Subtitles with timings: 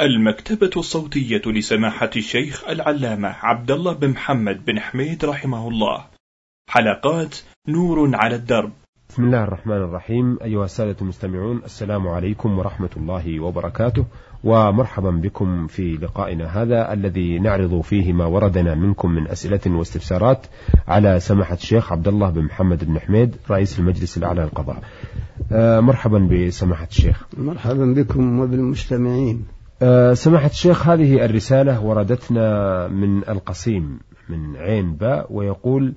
[0.00, 6.04] المكتبة الصوتية لسماحة الشيخ العلامة عبد الله بن محمد بن حميد رحمه الله.
[6.70, 7.36] حلقات
[7.68, 8.72] نور على الدرب.
[9.08, 10.38] بسم الله الرحمن الرحيم.
[10.42, 14.04] أيها السادة المستمعون السلام عليكم ورحمة الله وبركاته
[14.44, 20.46] ومرحبا بكم في لقائنا هذا الذي نعرض فيه ما وردنا منكم من أسئلة واستفسارات
[20.88, 24.82] على سماحة الشيخ عبد الله بن محمد بن حميد رئيس المجلس الأعلى للقضاء.
[25.52, 27.26] آه، مرحبا بسماحة الشيخ.
[27.36, 29.57] مرحبا بكم وبالمستمعين.
[30.14, 35.94] سماحة الشيخ هذه الرسالة وردتنا من القصيم من عين باء ويقول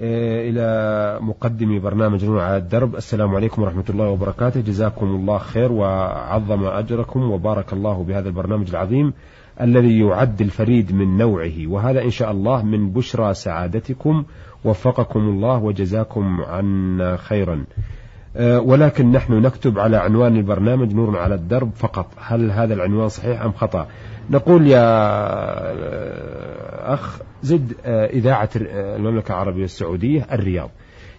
[0.00, 4.60] آه، إلى مقدمي برنامج نور على الدرب السلام عليكم ورحمة الله وبركاته.
[4.60, 9.12] جزاكم الله خير وعظم أجركم وبارك الله بهذا البرنامج العظيم
[9.60, 11.66] الذي يعد الفريد من نوعه.
[11.66, 14.24] وهذا إن شاء الله من بشرى سعادتكم
[14.64, 17.54] وفقكم الله وجزاكم عنا خيرا.
[17.54, 17.99] آه،
[18.38, 22.06] ولكن نحن نكتب على عنوان البرنامج نور على الدرب فقط.
[22.20, 23.86] هل هذا العنوان صحيح أم خطأ؟
[24.30, 24.80] نقول يا
[25.72, 30.70] آه، أخ زد آه، إذاعة المملكة العربية السعودية الرياض.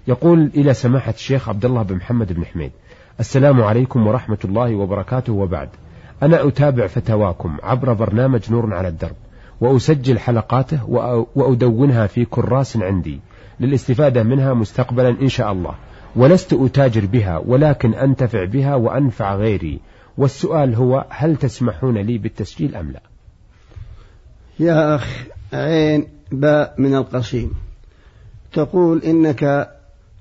[0.08, 2.72] يقول إلى سماحة الشيخ عبد الله بن محمد بن حميد.
[3.20, 5.70] السلام عليكم ورحمة الله وبركاته وبعد.
[6.24, 9.16] أنا أتابع فتاواكم عبر برنامج نور على الدرب
[9.62, 10.90] وأسجل حلقاته
[11.36, 13.20] وأدونها في كراس عندي.
[13.60, 15.76] للاستفادة منها مستقبلا إن شاء الله.
[16.16, 19.80] ولست أتاجر بها ولكن أنتفع بها وأنفع غيري.
[20.18, 23.02] والسؤال هو هل تسمحون لي بالتسجيل أم لا؟
[24.60, 27.52] يا أخ عين باء من القصيم
[28.54, 29.72] تقول إنك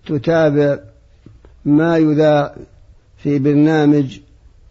[0.06, 0.78] تتابع
[1.64, 2.54] ما يذاع
[3.16, 4.20] في برنامج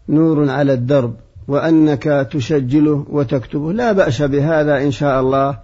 [0.08, 1.14] نور على الدرب
[1.48, 3.72] وأنك تسجله وتكتبه.
[3.72, 5.58] لا بأس بهذا إن شاء الله.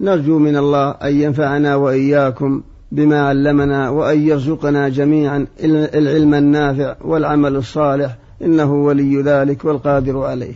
[0.00, 2.62] نرجو من الله أن ينفعنا وإياكم.
[2.92, 5.46] بما علمنا وأن يرزقنا جميعا
[5.94, 10.54] العلم النافع والعمل الصالح إنه ولي ذلك والقادر عليه.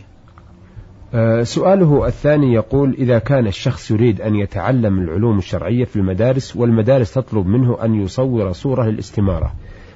[1.13, 7.13] آه، سؤاله الثاني يقول إذا كان الشخص يريد أن يتعلم العلوم الشرعية في المدارس والمدارس
[7.13, 9.53] تطلب منه أن يصور صورة للاستمارة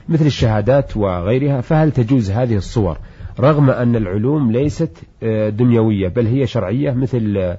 [0.10, 2.98] مثل الشهادات وغيرها فهل تجوز هذه الصور؟
[3.40, 4.92] رغم أن العلوم ليست
[5.24, 7.56] آه، دنيوية بل هي شرعية مثل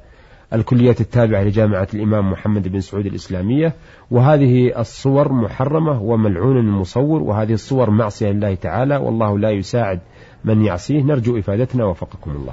[0.53, 3.75] الكليات التابعة لجامعة الإمام محمد بن سعود الإسلامية.
[4.11, 10.01] وهذه الصور محرمة وملعون المصور وهذه الصور معصية لله تعالى والله لا يساعد
[10.45, 11.03] من يعصيه.
[11.03, 12.53] نرجو إفادتنا وفقكم الله.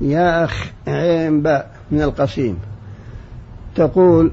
[0.00, 2.58] يا أخ عين باء من القصيم.
[3.74, 4.32] تقول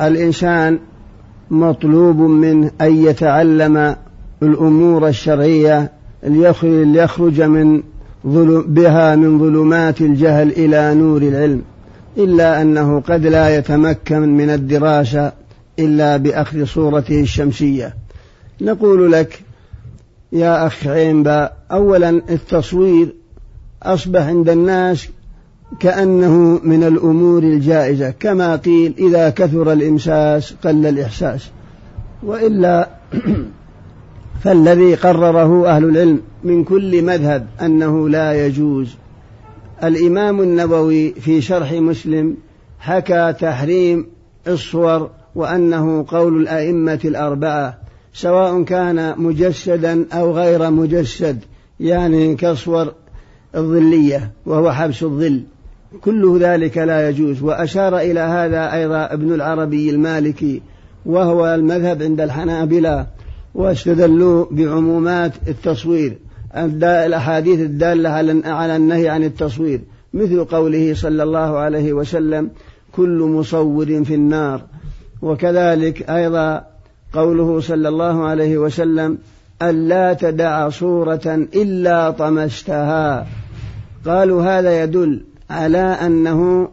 [0.00, 0.78] الإنسان
[1.50, 3.96] مطلوب منه أن يتعلم
[4.42, 7.82] الأمور الشرعية ليخرج من
[8.66, 11.62] بها من ظلمات الجهل إلى نور العلم.
[12.18, 15.32] إلا أنه قد لا يتمكن من الدراسة
[15.78, 17.94] إلا بأخذ صورته الشمسية.
[18.60, 19.42] نقول لك
[20.32, 23.14] يا أخ عينبا أولا التصوير
[23.82, 25.08] أصبح عند الناس
[25.80, 31.50] كأنه من الأمور الجائزة كما قيل إذا كثر الإمساس قل الإحساس.
[32.22, 32.88] وإلا
[34.42, 38.96] فالذي قرره أهل العلم من كل مذهب أنه لا يجوز
[39.84, 42.36] الإمام النووي في شرح مسلم
[42.78, 44.06] حكى تحريم
[44.48, 47.78] الصور وأنه قول الأئمة الأربعة
[48.12, 51.38] سواء كان مجسدا أو غير مجسد
[51.80, 52.92] يعني كصور
[53.56, 55.42] الظلية وهو حبس الظل.
[56.00, 60.62] كل ذلك لا يجوز وأشار إلى هذا أيضا ابن العربي المالكي
[61.06, 63.06] وهو المذهب عند الحنابلة
[63.54, 66.18] واستدلوا بعمومات التصوير.
[66.84, 68.08] الأحاديث الدالة
[68.44, 69.80] على النهي عن التصوير.
[70.14, 72.50] مثل قوله صلى الله عليه وسلم
[72.92, 74.62] كل مصور في النار.
[75.22, 76.64] وكذلك أيضا
[77.12, 79.18] قوله صلى الله عليه وسلم
[79.62, 83.26] ألا تدع صورة إلا طمستها.
[84.06, 86.68] قالوا هذا يدل على أنه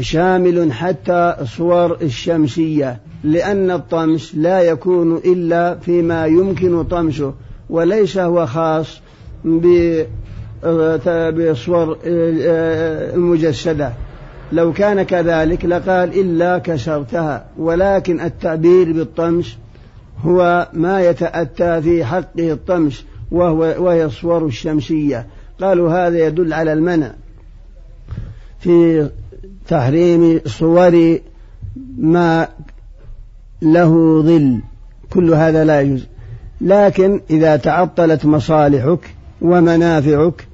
[0.00, 7.34] شامل حتى صور الشمسية لأن الطمس لا يكون إلا فيما يمكن طمسه.
[7.70, 9.00] وليس هو خاص
[10.64, 13.92] بالصور المجسدة.
[14.52, 19.56] لو كان كذلك لقال إلا كسرتها ولكن التعبير بالطمس
[20.24, 25.26] هو ما يتأتى في حقه الطمس وهو وهي الصور الشمسية.
[25.60, 27.12] قالوا هذا يدل على المنع
[28.60, 29.08] في
[29.68, 31.18] تحريم صور
[31.98, 32.48] ما
[33.62, 34.60] له ظل.
[35.10, 36.06] كل هذا لا يجوز.
[36.64, 38.98] لكن إذا تعطلت مصالحك
[39.42, 40.46] ومنافعك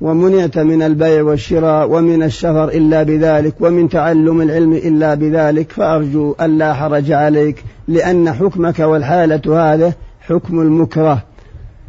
[0.00, 6.74] ومنعت من البيع والشراء ومن السفر إلا بذلك ومن تعلم العلم إلا بذلك فأرجو ألا
[6.74, 11.22] حرج عليك لأن حكمك والحالة هذا حكم المكره.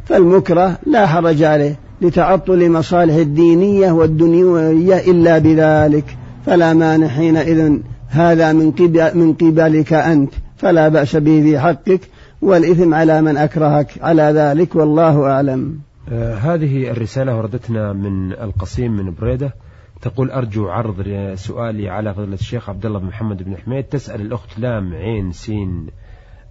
[0.05, 6.05] فالمكره لا حرج عليه لتعطل مصالح الدينية والدنيوية إلا بذلك.
[6.45, 7.77] فلا مانع حينئذ
[8.09, 12.01] هذا من قبل من قبلك أنت فلا بأس به في حقك.
[12.42, 14.01] والإثم على من أكرهك.
[14.01, 15.80] على ذلك والله أعلم.
[16.12, 19.54] آه هذه الرسالة وردتنا من القصيم من بريدة.
[20.01, 21.04] تقول أرجو عرض
[21.36, 23.84] سؤالي على فضيلة الشيخ عبد الله بن محمد بن حميد.
[23.84, 25.88] تسأل الأخت لام عين سين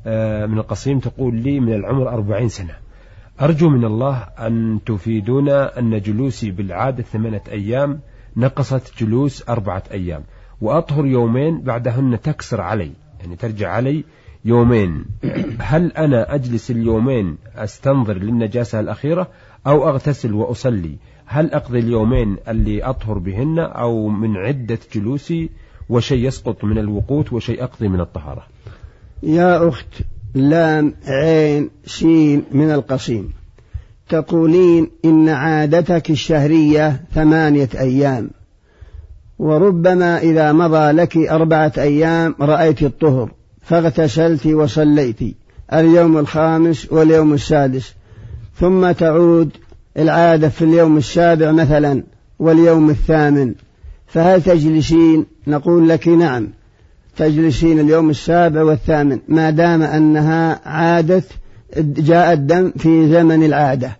[0.06, 2.75] آه من القصيم تقول لي من العمر أربعين سنة.
[3.41, 8.00] أرجو من الله أن تفيدونا أن جلوسي بالعادة ثمانية أيام
[8.37, 10.23] نقصت جلوس أربعة أيام
[10.61, 12.91] وأطهر يومين بعدهن تكسر علي.
[13.21, 14.05] يعني ترجع علي
[14.46, 15.04] يومين.
[15.58, 19.28] هل أنا أجلس اليومين أستنظر للنجاسة الأخيرة
[19.66, 20.96] أو أغتسل وأصلي؟
[21.26, 25.50] هل أقضي اليومين اللي أطهر بهن أو من عدة جلوسي
[25.88, 28.43] وشيء يسقط من الوقوت وشيء أقضي من الطهارة؟
[29.22, 30.02] يا أخت
[30.34, 33.32] لام عين شين من القصيم.
[34.08, 38.31] تقولين إن عادتك الشهرية ثمانية أيام.
[39.38, 43.31] وربما إذا مضى لك أربعة أيام رأيت الطهر.
[43.66, 45.18] فاغتسلت وصليت
[45.72, 47.94] اليوم الخامس واليوم السادس.
[48.60, 49.50] ثم تعود
[49.98, 52.02] العادة في اليوم السابع مثلا
[52.38, 53.54] واليوم الثامن.
[54.06, 56.48] فهل تجلسين؟ نقول لك نعم.
[57.16, 61.22] تجلسين اليوم السابع والثامن ما دام أنها عادة
[61.78, 63.96] جاء الدم في زمن العادة.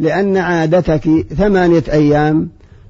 [0.00, 2.48] لأن عادتك ثمانية أيام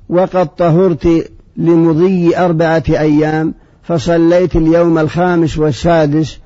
[0.08, 6.38] وقد طهرت لمضي أربعة أيام فصليت اليوم الخامس والسادس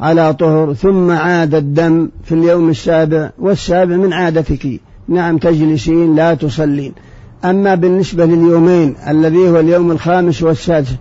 [0.00, 4.80] على طهر ثم عاد الدم في اليوم السابع والسابع من عادتك.
[5.08, 6.92] نعم تجلسين لا تصلين.
[7.44, 10.94] أما بالنسبة لليومين الذي هو اليوم الخامس والسادس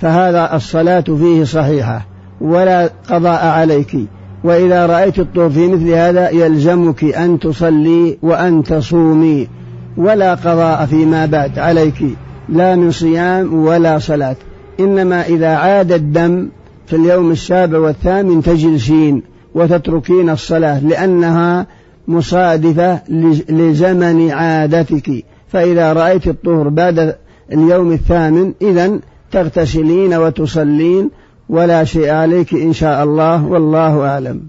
[0.00, 2.06] فهذا الصلاة فيه صحيحة
[2.40, 3.96] ولا قضاء عليك.
[4.44, 9.48] وإذا رأيت الطهر في مثل هذا يلزمك أن تصلي وأن تصومي
[9.96, 12.04] ولا قضاء فيما بعد عليك.
[12.48, 14.36] لا من صيام ولا صلاة.
[14.80, 16.48] إنما إذا عاد الدم
[16.86, 19.22] في اليوم السابع والثامن تجلسين
[19.54, 21.66] وتتركين الصلاة لأنها
[22.08, 23.02] مصادفة
[23.48, 25.24] لزمن عادتك.
[25.48, 27.16] فإذا رأيت الطهر بعد
[27.52, 29.00] اليوم الثامن إذا
[29.32, 31.10] تغتسلين وتصلين
[31.48, 34.40] ولا شيء عليك إن شاء الله والله أعلم.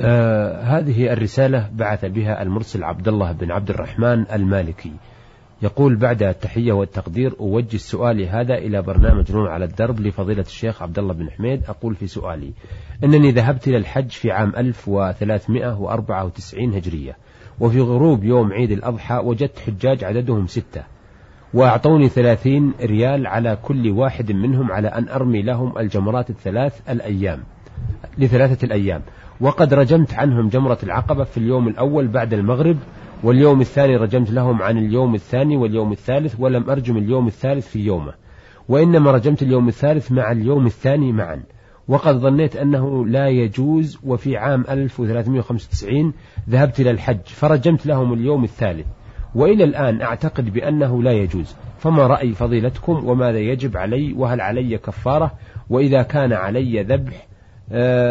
[0.00, 4.92] آه هذه الرسالة بعث بها المرسل عبد الله بن عبد الرحمن المالكي.
[5.62, 10.98] يقول بعد التحية والتقدير أوجه سؤالي هذا إلى برنامج نور على الدرب لفضيلة الشيخ عبد
[10.98, 11.62] الله بن حميد.
[11.68, 12.52] أقول في سؤالي
[13.04, 17.16] أنني ذهبت إلى الحج في عام 1394 هجرية
[17.60, 20.82] وفي غروب يوم عيد الأضحى وجدت حجاج عددهم ستة
[21.54, 27.42] وأعطوني ثلاثين ريال على كل واحد منهم على أن أرمي لهم الجمرات الثلاث الأيام
[28.18, 29.02] لثلاثة الأيام.
[29.40, 32.76] وقد رجمت عنهم جمرة العقبة في اليوم الأول بعد المغرب
[33.22, 38.12] واليوم الثاني رجمت لهم عن اليوم الثاني واليوم الثالث ولم أرجم اليوم الثالث في يومه
[38.68, 41.42] وإنما رجمت اليوم الثالث مع اليوم الثاني معا.
[41.88, 46.12] وقد ظنيت أنه لا يجوز وفي عام 1395
[46.50, 48.86] ذهبت إلى الحج فرجمت لهم اليوم الثالث.
[49.34, 51.56] وإلى الآن أعتقد بأنه لا يجوز.
[51.78, 55.32] فما رأي فضيلتكم؟ وماذا يجب علي؟ وهل علي كفارة؟
[55.70, 57.26] وإذا كان علي ذبح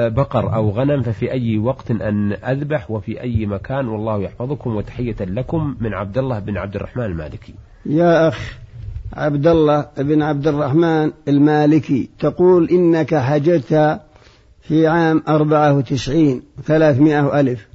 [0.10, 5.76] بقر أو غنم ففي أي وقت أن أذبح وفي أي مكان والله يحفظكم وتحية لكم
[5.80, 7.54] من عبد الله بن عبد الرحمن المالكي.
[7.86, 8.58] يا أخ
[9.14, 14.00] عبد الله بن عبد الرحمن المالكي تقول إنك حججت
[14.62, 17.68] في عام أربعة وتسعين ثلاثمائة ألف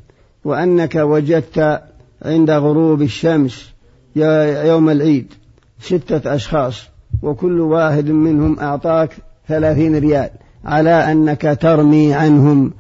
[0.44, 1.82] وأنك وجدت
[2.22, 3.72] عند غروب الشمس
[4.16, 5.32] يوم العيد
[5.78, 6.88] ستة أشخاص
[7.22, 9.16] وكل واحد منهم أعطاك
[9.48, 10.30] ثلاثين ريال.
[10.64, 12.72] على أنك ترمي عنهم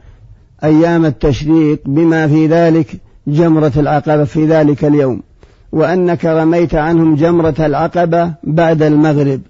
[0.64, 5.22] أيام التشريق بما في ذلك جمرة العقبة في ذلك اليوم
[5.72, 9.40] وأنك رميت عنهم جمرة العقبة بعد المغرب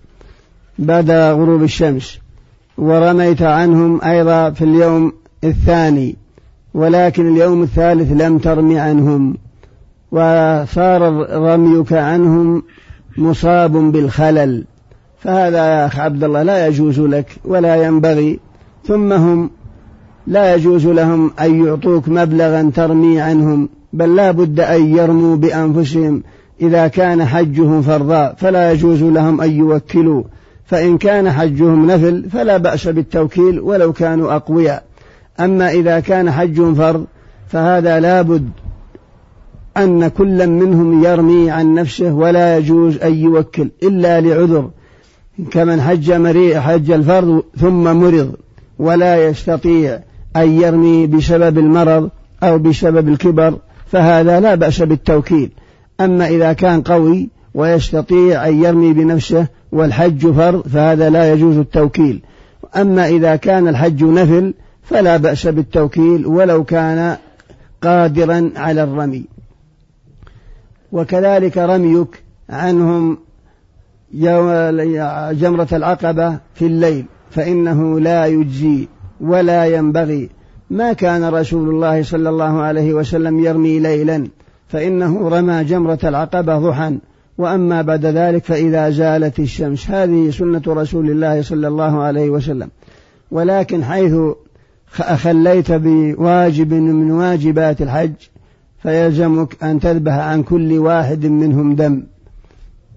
[0.78, 2.18] بعد غروب الشمس
[2.78, 5.12] ورميت عنهم أيضا في اليوم
[5.44, 6.16] الثاني
[6.74, 9.36] ولكن اليوم الثالث لم ترمي عنهم
[10.12, 12.62] وصار رميك عنهم
[13.16, 14.64] مصاب بالخلل.
[15.20, 18.38] فهذا يا أخ عبد الله لا يجوز لك ولا ينبغي.
[18.84, 19.50] ثم هم
[20.26, 26.22] لا يجوز لهم أن يعطوك مبلغا ترمي عنهم بل لا بد أن يرموا بأنفسهم.
[26.60, 30.22] إذا كان حجهم فرضا فلا يجوز لهم أن يوكلوا.
[30.64, 34.84] فإن كان حجهم نفل فلا بأس بالتوكيل ولو كانوا أقوياء.
[35.40, 37.04] أما إذا كان حجهم فرض
[37.48, 38.50] فهذا لا بد
[39.76, 44.70] أن كل منهم يرمي عن نفسه ولا يجوز أن يوكل إلا لعذر.
[45.50, 48.34] كمن حج مريء حج الفرض ثم مرض
[48.78, 50.00] ولا يستطيع
[50.36, 52.10] أن يرمي بسبب المرض
[52.42, 55.50] أو بسبب الكبر فهذا لا بأس بالتوكيل.
[56.00, 62.22] أما إذا كان قوي ويستطيع أن يرمي بنفسه والحج فرض فهذا لا يجوز التوكيل.
[62.76, 67.16] أما إذا كان الحج نفل فلا بأس بالتوكيل ولو كان
[67.82, 69.24] قادرا على الرمي.
[70.92, 73.18] وكذلك رميك عنهم
[75.32, 78.88] جمرة العقبة في الليل فإنه لا يجزي
[79.20, 80.28] ولا ينبغي.
[80.70, 84.28] ما كان رسول الله صلى الله عليه وسلم يرمي ليلا
[84.68, 86.98] فإنه رمى جمرة العقبة ضحى
[87.38, 92.70] وأما بعد ذلك فإذا زالت الشمس هذه سنة رسول الله صلى الله عليه وسلم.
[93.30, 94.14] ولكن حيث
[95.00, 98.12] أخليت بواجب من واجبات الحج
[98.82, 102.02] فيلزمك أن تذبح عن كل واحد منهم دم.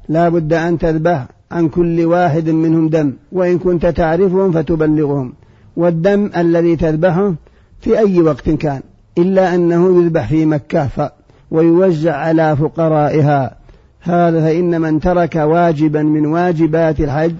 [0.09, 5.33] لا بد أن تذبح عن كل واحد منهم دم وإن كنت تعرفهم فتبلغهم.
[5.77, 7.33] والدم الذي تذبحه
[7.81, 8.81] في أي وقت كان
[9.17, 11.11] إلا أنه يذبح في مكة
[11.51, 13.55] ويوزع على فقرائها.
[14.01, 17.35] هذا فإن من ترك واجبا من واجبات الحج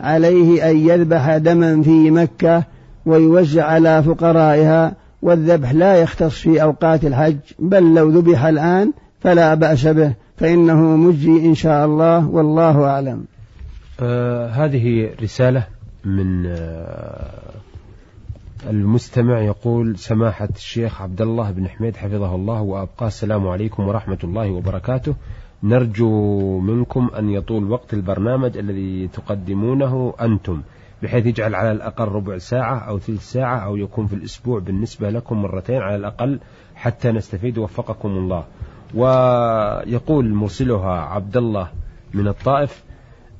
[0.00, 2.64] عليه أن يذبح دما في مكة
[3.06, 4.92] ويوزع على فقرائها.
[5.22, 10.12] والذبح لا يختص في أوقات الحج بل لو ذبح الآن فلا بأس به.
[10.38, 13.24] فإنه مجزي إن شاء الله والله أعلم.
[14.00, 15.66] آه هذه رسالة
[16.04, 17.48] من آه
[18.70, 24.50] المستمع يقول سماحة الشيخ عبد الله بن حميد حفظه الله وأبقاه السلام عليكم ورحمة الله
[24.50, 25.14] وبركاته.
[25.62, 30.62] نرجو منكم أن يطول وقت البرنامج الذي تقدمونه أنتم
[31.02, 35.42] بحيث يجعل على الأقل ربع ساعة أو ثلث ساعة أو يكون في الأسبوع بالنسبة لكم
[35.42, 36.40] مرتين على الأقل
[36.74, 38.44] حتى نستفيد وفقكم الله.
[38.94, 41.68] ويقول مرسلها عبد الله
[42.14, 42.84] من الطائف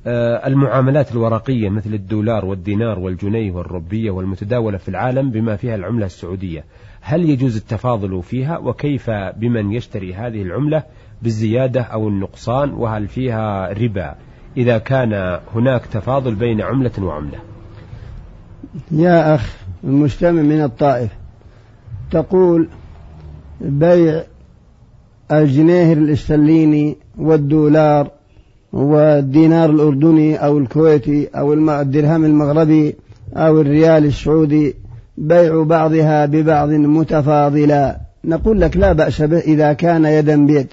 [0.07, 6.65] آه، المعاملات الورقية مثل الدولار والدينار والجنيه والربية والمتداولة في العالم بما فيها العملة السعودية.
[7.01, 10.83] هل يجوز التفاضل فيها؟ وكيف بمن يشتري هذه العملة
[11.21, 14.15] بالزيادة أو النقصان؟ وهل فيها ربا؟
[14.57, 17.39] إذا كان هناك تفاضل بين عملة وعملة.
[18.91, 21.11] يا أخ المجتمع من الطائف
[22.11, 22.69] تقول
[23.61, 24.23] بيع
[25.31, 28.11] الجنيه الاسترليني والدولار
[28.73, 32.95] والدينار الأردني أو الكويتي أو الدرهم المغربي
[33.35, 34.75] أو الريال السعودي
[35.17, 37.97] بيع بعضها ببعض متفاضلا.
[38.25, 40.67] نقول لك لا بأس به إذا كان يدا بيد.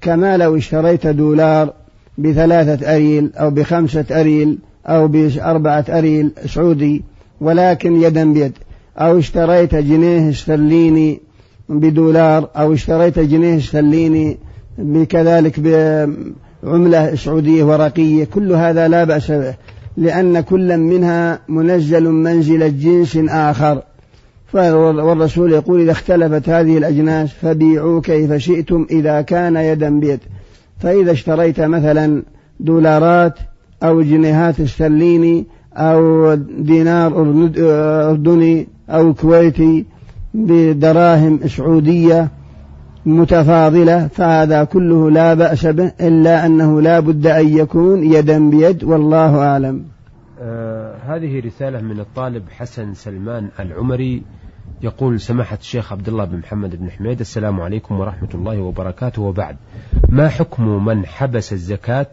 [0.00, 1.72] كما لو اشتريت دولار
[2.18, 7.04] بثلاثة أريل أو بخمسة أريل أو بأربعة أريل سعودي
[7.40, 8.52] ولكن يدا بيد.
[8.98, 11.20] أو اشتريت جنيه استرليني
[11.68, 14.38] بدولار أو اشتريت جنيه استرليني
[14.78, 18.24] بكذلك بعملة سعودية ورقية.
[18.24, 19.54] كل هذا لا بأس به
[19.96, 23.82] لأن كل منها منزل منزل جنس آخر.
[24.54, 30.20] والرسول يقول إذا اختلفت هذه الأجناس فبيعوا كيف شئتم إذا كان يدا بيد.
[30.78, 32.22] فإذا اشتريت مثلا
[32.60, 33.34] دولارات
[33.82, 37.22] أو جنيهات استرليني أو دينار
[38.10, 39.84] أردني أو كويتي
[40.36, 42.28] بدراهم سعودية
[43.06, 49.38] متفاضلة فهذا كله لا بأس به إلا أنه لا بد أن يكون يدا بيد والله
[49.38, 49.84] أعلم.
[50.40, 54.22] آه هذه رسالة من الطالب حسن سلمان العمري
[54.82, 59.22] يقول سماحة الشيخ عبد الله بن محمد بن حميد السلام عليكم ورحمة الله وبركاته.
[59.22, 59.56] وبعد
[60.08, 62.06] ما حكم من حبس الزكاة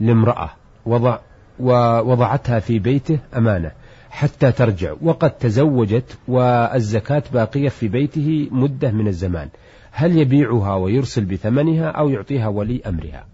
[0.00, 0.50] لامرأة
[0.86, 1.18] وضع
[1.60, 3.70] ووضعتها في بيته؟ أمانة.
[4.16, 4.94] حتى ترجع.
[5.02, 9.48] وقد تزوجت والزكاة باقية في بيته مدة من الزمان.
[9.90, 13.26] هل يبيعها ويرسل بثمنها أو يعطيها ولي أمرها؟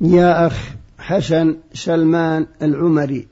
[0.00, 3.26] يا أخ حسن سلمان العمري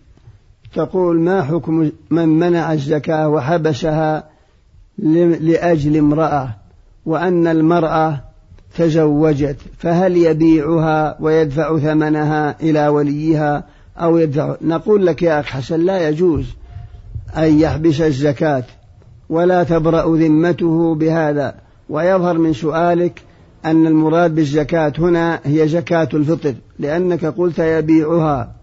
[0.74, 4.28] تقول ما حكم من منع الزكاة وحبسها
[4.98, 6.48] لأجل امرأة
[7.06, 8.20] وأن المرأة
[8.76, 13.64] تزوجت فهل يبيعها ويدفع ثمنها إلى وليها
[13.98, 14.56] أو يدفع.
[14.62, 16.46] نقول لك يا أخ حسن لا يجوز
[17.36, 18.64] أن يحبس الزكاة
[19.28, 21.54] ولا تبرأ ذمته بهذا.
[21.88, 23.22] ويظهر من سؤالك
[23.64, 28.54] أن المراد بالزكاة هنا هي زكاة الفطر لأنك قلت يبيعها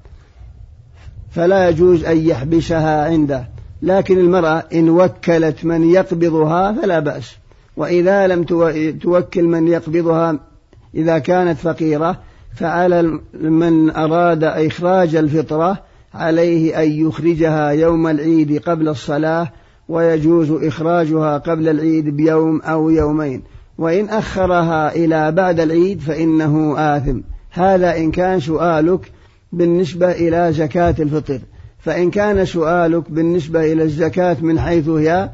[1.32, 3.48] فلا يجوز أن يحبسها عنده.
[3.82, 7.36] لكن المرأة إن وكلت من يقبضها فلا بأس.
[7.78, 8.44] وإذا لم
[9.02, 10.40] توكل من يقبضها
[10.96, 12.20] إذا كانت فقيرة
[12.56, 19.52] فعلى من أراد إخراج الفطرة عليه أن يخرجها يوم العيد قبل الصلاة
[19.90, 23.42] ويجوز إخراجها قبل العيد بيوم أو يومين.
[23.78, 27.20] وإن أخرها إلى بعد العيد فإنه آثم.
[27.52, 29.12] هذا إن كان سؤالك
[29.52, 31.40] بالنسبة إلى زكاة الفطر.
[31.80, 35.30] فإن كان سؤالك بالنسبة إلى الزكاة من حيث هي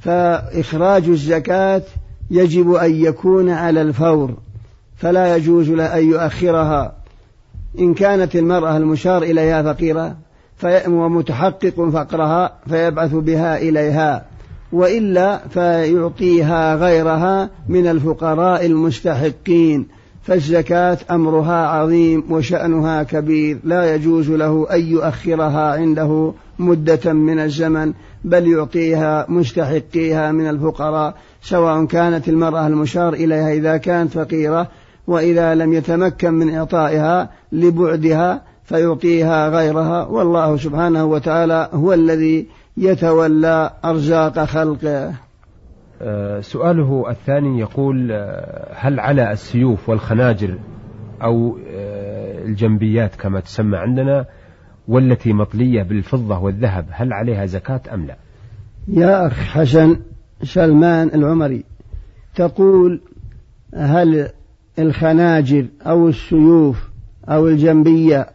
[0.00, 1.82] فإخراج الزكاة
[2.30, 4.34] يجب أن يكون على الفور.
[4.98, 6.92] فلا يجوز له أن يؤخرها.
[7.78, 10.16] إن كانت المرأة المشار إليها فقيرة
[10.88, 14.24] ومتحقق فقرها فيبعث بها إليها.
[14.72, 19.86] وإلا فيعطيها غيرها من الفقراء المستحقين.
[20.22, 23.58] فالزكاة أمرها عظيم وشأنها كبير.
[23.64, 27.92] لا يجوز له أن يؤخرها عنده مدة من الزمن
[28.24, 31.14] بل يعطيها مستحقيها من الفقراء.
[31.42, 34.68] سواء كانت المرأة المشار إليها إذا كانت فقيرة
[35.08, 42.46] وإذا لم يتمكن من إعطائها لبعدها فيعطيها غيرها والله سبحانه وتعالى هو الذي
[42.76, 45.14] يتولى أرزاق خلقه.
[46.02, 50.58] آه، سؤاله الثاني يقول آه، هل على السيوف والخناجر
[51.22, 54.24] أو آه، الجنبيات كما تسمى عندنا
[54.88, 58.16] والتي مطلية بالفضة والذهب هل عليها زكاة أم لا؟
[58.88, 59.96] يا أخ حسن
[60.42, 61.64] سلمان العمري
[62.34, 63.00] تقول
[63.74, 64.28] هل
[64.78, 66.88] الخناجر أو السيوف
[67.28, 68.26] أو الجنبية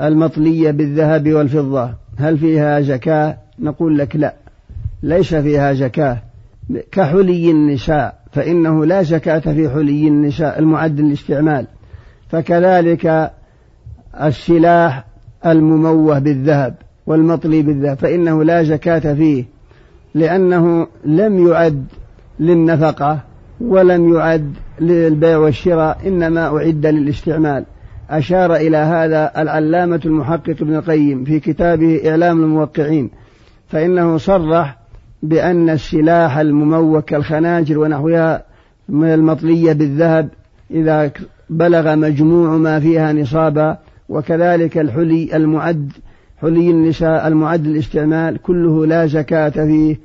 [0.00, 4.34] المطلية بالذهب والفضة هل فيها زكاة؟ نقول لك لا
[5.02, 6.18] ليس فيها زكاة.
[6.92, 11.66] كحلي النساء فإنه لا زكاة في حلي النساء المعد للاستعمال.
[12.28, 13.32] فكذلك
[14.22, 15.04] السلاح
[15.46, 16.74] المموه بالذهب
[17.06, 19.44] والمطلي بالذهب فإنه لا زكاة فيه
[20.14, 21.84] لأنه لم يعد
[22.40, 23.20] للنفقة.
[23.60, 27.64] ولم يعد للبيع والشراء إنما أعد للاستعمال.
[28.10, 33.10] أشار إلى هذا العلامة المحقق ابن القيم في كتابه إعلام الموقعين
[33.68, 34.78] فإنه صرح
[35.22, 38.44] بأن السلاح المموك كالخناجر ونحوها
[38.88, 40.28] من المطلية بالذهب
[40.70, 41.10] إذا
[41.50, 43.78] بلغ مجموع ما فيها نصابا
[44.08, 45.92] وكذلك الحلي المعد
[46.40, 49.96] حلي النساء المعد للاستعمال كله لا زكاة فيه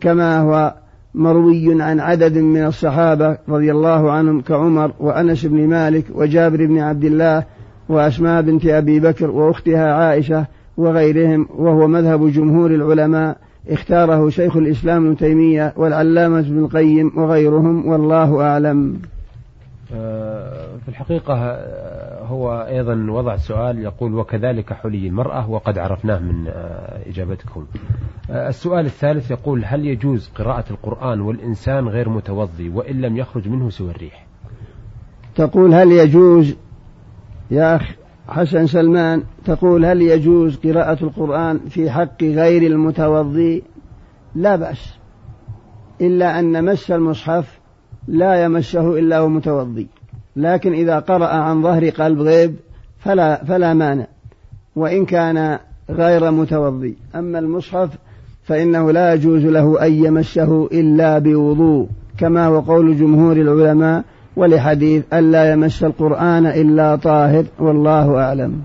[0.00, 0.74] كما هو
[1.16, 7.04] مروي عن عدد من الصحابة رضي الله عنهم كعمر وأنس بن مالك وجابر بن عبد
[7.04, 7.44] الله
[7.88, 10.46] وأسماء بنت أبي بكر وأختها عائشة
[10.76, 13.36] وغيرهم وهو مذهب جمهور العلماء
[13.70, 18.96] اختاره شيخ الإسلام ابن تيمية والعلامة ابن القيم وغيرهم والله أعلم.
[19.88, 27.08] في الحقيقة آه، هو أيضا وضع سؤال يقول وكذلك حلي المرأة وقد عرفناه من آه،
[27.08, 27.66] إجابتكم.
[28.30, 33.90] السؤال الثالث يقول هل يجوز قراءة القرآن والإنسان غير متوضي وإن لم يخرج منه سوى
[33.90, 34.26] الريح؟
[35.34, 36.56] تقول هل يجوز؟
[37.50, 37.94] يا أخ
[38.28, 43.62] حسن سلمان تقول هل يجوز قراءة القرآن في حق غير المتوضي؟
[44.34, 44.98] لا بأس
[46.00, 47.60] إلا أن مس المصحف
[48.08, 49.86] لا يمسه إلا هو متوضي.
[50.36, 52.54] لكن إذا قرأ عن ظهر قلب غيب
[52.98, 54.06] فلا, فلا مانع
[54.76, 55.58] وإن كان
[55.90, 56.96] غير متوضي.
[57.14, 57.90] أما المصحف
[58.44, 61.88] فإنه لا يجوز له أن يمسه إلا بوضوء
[62.18, 64.04] كما هو قول جمهور العلماء
[64.36, 68.60] ولحديث ألا يمس القرآن إلا طاهر والله أعلم.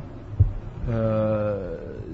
[0.91, 1.30] آه،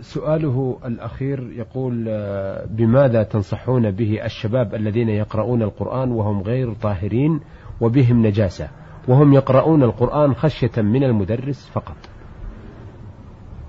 [0.07, 7.39] سؤاله الأخير يقول آه، بماذا تنصحون به الشباب الذين يقرؤون القرآن وهم غير طاهرين
[7.81, 8.67] وبهم نجاسة؟
[9.07, 11.95] وهم يقرؤون القرآن خشية من المدرس فقط.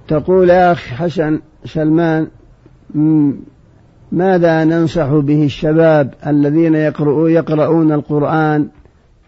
[0.09, 2.29] تقول يا أخ حسن سلمان
[4.13, 6.75] ماذا ننصح به الشباب الذين
[7.27, 8.69] يقرؤون القرآن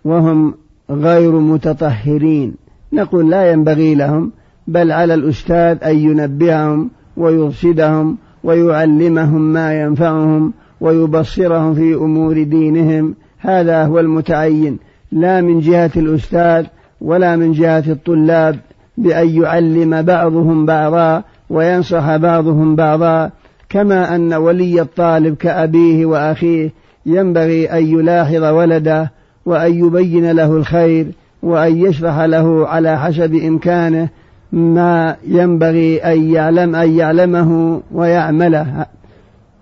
[0.05, 0.55] وهم
[0.91, 2.55] غير متطهرين؟
[2.93, 4.33] نقول لا ينبغي لهم
[4.67, 13.15] بل على الأستاذ أن ينبههم ويرشدهم ويعلمهم ما ينفعهم ويبصرهم في أمور دينهم.
[13.39, 14.79] هذا هو المتعين
[15.13, 16.67] لا من جهة الأستاذ
[17.01, 18.57] ولا من جهة الطلاب
[18.99, 23.31] بأن يعلم بعضهم بعضا وينصح بعضهم بعضا.
[23.69, 26.71] كما أن ولي الطالب كأبيه وأخيه
[27.07, 29.13] ينبغي أن يلاحظ ولده
[29.47, 31.07] وأن يبين له الخير
[31.43, 34.09] وأن يشرح له على حسب إمكانه.
[34.53, 38.87] ما ينبغي أن يعلم أن يعلمه ويعمله.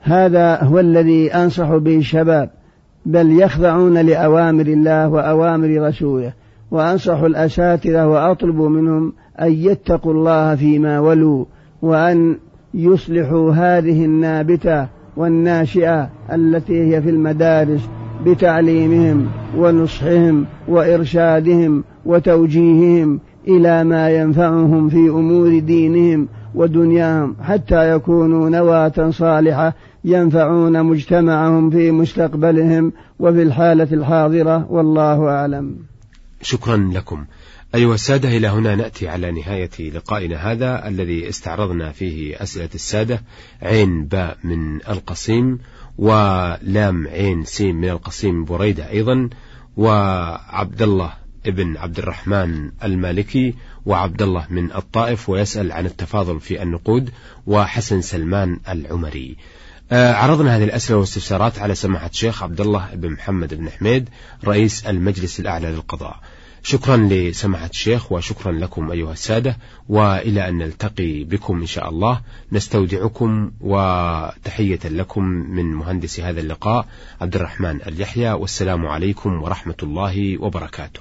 [0.02, 2.50] هذا هو الذي أنصح به الشباب.
[3.06, 6.32] بل يخضعون لأوامر الله وأوامر رسوله.
[6.70, 11.44] وأنصح الأساتذة وأطلب منهم أن يتقوا الله فيما ولوا.
[11.82, 12.36] وأن
[12.74, 17.88] يصلحوا هذه النابتة والناشئة التي هي في المدارس
[18.26, 29.74] بتعليمهم ونصحهم وإرشادهم وتوجيههم إلى ما ينفعهم في أمور دينهم ودنياهم حتى يكونوا نواة صالحة
[30.04, 35.76] ينفعون مجتمعهم في مستقبلهم وفي الحالة الحاضرة والله أعلم.
[36.42, 37.24] شكرا لكم.
[37.74, 43.22] أيها السادة إلى هنا نأتي على نهاية لقائنا هذا الذي استعرضنا فيه أسئلة السادة
[43.62, 45.58] عين باء من القصيم
[45.98, 49.28] ولام عين سين من القصيم بريدة أيضا
[49.76, 51.12] وعبد الله
[51.46, 53.54] ابن عبد الرحمن المالكي
[53.86, 57.10] وعبد الله من الطائف ويسأل عن التفاضل في النقود
[57.46, 59.36] وحسن سلمان العمري.
[59.92, 64.08] آه، عرضنا هذه الأسئلة والاستفسارات على سماحة الشيخ عبد الله بن محمد بن حميد
[64.44, 66.20] رئيس المجلس الأعلى للقضاء.
[66.62, 69.56] شكرا لسماحة الشيخ وشكرا لكم أيها السادة
[69.88, 72.20] وإلى أن نلتقي بكم إن شاء الله.
[72.52, 76.86] نستودعكم وتحية لكم من مهندس هذا اللقاء
[77.20, 81.00] عبد الرحمن اليحيى والسلام عليكم ورحمة الله وبركاته.